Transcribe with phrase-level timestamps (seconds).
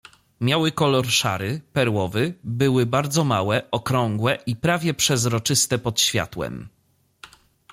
[0.41, 6.69] "Miały kolor szary, perłowy, były bardzo małe, okrągłe i prawie przezroczyste pod światłem."